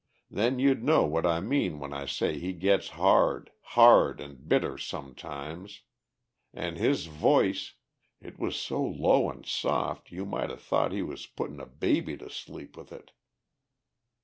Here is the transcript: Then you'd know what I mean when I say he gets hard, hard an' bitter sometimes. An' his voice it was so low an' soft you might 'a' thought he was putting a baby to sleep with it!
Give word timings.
Then 0.31 0.57
you'd 0.57 0.83
know 0.83 1.05
what 1.05 1.27
I 1.27 1.39
mean 1.41 1.77
when 1.77 1.93
I 1.93 2.07
say 2.07 2.39
he 2.39 2.53
gets 2.53 2.89
hard, 2.97 3.51
hard 3.77 4.19
an' 4.19 4.45
bitter 4.47 4.75
sometimes. 4.79 5.81
An' 6.55 6.77
his 6.77 7.05
voice 7.05 7.75
it 8.19 8.39
was 8.39 8.55
so 8.59 8.83
low 8.83 9.29
an' 9.29 9.43
soft 9.43 10.11
you 10.11 10.25
might 10.25 10.49
'a' 10.49 10.57
thought 10.57 10.91
he 10.91 11.03
was 11.03 11.27
putting 11.27 11.59
a 11.59 11.67
baby 11.67 12.17
to 12.17 12.31
sleep 12.31 12.77
with 12.77 12.91
it! 12.91 13.11